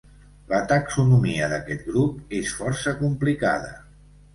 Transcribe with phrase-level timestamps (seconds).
[0.53, 3.75] La taxonomia d'aquest grup és força complicada.